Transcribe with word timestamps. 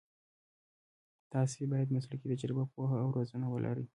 تاسو 1.33 1.57
باید 1.71 1.93
مسلکي 1.95 2.27
تجربه، 2.31 2.63
پوهه 2.73 2.97
او 3.03 3.09
روزنه 3.17 3.47
ولرئ. 3.49 3.85